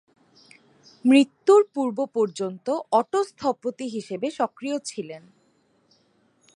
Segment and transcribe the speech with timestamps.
[1.05, 2.67] মৃত্যুর পূর্ব পর্যন্ত
[2.91, 5.23] অটো স্থপতি হিসেবে সক্রিয় ছিলেন।